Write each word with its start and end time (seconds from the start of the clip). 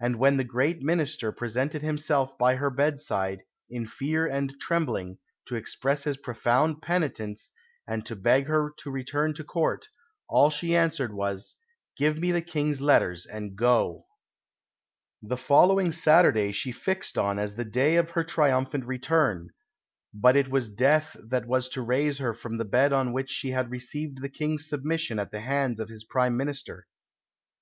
And 0.00 0.16
when 0.18 0.38
the 0.38 0.44
great 0.44 0.80
minister 0.80 1.30
presented 1.30 1.82
himself 1.82 2.38
by 2.38 2.54
her 2.56 2.70
bedside, 2.70 3.42
in 3.68 3.84
fear 3.86 4.26
and 4.26 4.58
trembling, 4.58 5.18
to 5.44 5.56
express 5.56 6.04
his 6.04 6.16
profound 6.16 6.80
penitence 6.80 7.50
and 7.86 8.06
to 8.06 8.16
beg 8.16 8.46
her 8.46 8.72
to 8.78 8.90
return 8.90 9.34
to 9.34 9.44
Court, 9.44 9.90
all 10.26 10.48
she 10.48 10.74
answered 10.74 11.12
was, 11.12 11.54
"Give 11.98 12.16
me 12.18 12.32
the 12.32 12.40
King's 12.40 12.80
letters 12.80 13.26
and 13.26 13.54
go!" 13.54 14.06
The 15.20 15.36
following 15.36 15.92
Saturday 15.92 16.52
she 16.52 16.72
fixed 16.72 17.18
on 17.18 17.38
as 17.38 17.54
the 17.54 17.66
day 17.66 17.96
of 17.96 18.08
her 18.12 18.24
triumphant 18.24 18.86
return 18.86 19.50
"but 20.14 20.34
it 20.34 20.48
was 20.48 20.70
death 20.74 21.14
that 21.28 21.44
was 21.46 21.68
to 21.68 21.82
raise 21.82 22.16
her 22.16 22.32
from 22.32 22.56
the 22.56 22.64
bed 22.64 22.94
on 22.94 23.12
which 23.12 23.28
she 23.30 23.50
had 23.50 23.70
received 23.70 24.22
the 24.22 24.30
King's 24.30 24.66
submission 24.66 25.18
at 25.18 25.30
the 25.30 25.40
hands 25.40 25.78
of 25.78 25.90
his 25.90 26.04
Prime 26.04 26.38
Minister." 26.38 26.86